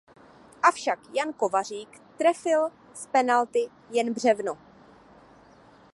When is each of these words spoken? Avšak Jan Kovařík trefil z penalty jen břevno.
Avšak 0.63 0.99
Jan 1.13 1.33
Kovařík 1.33 2.01
trefil 2.17 2.69
z 2.93 3.07
penalty 3.07 3.69
jen 3.91 4.13
břevno. 4.13 4.57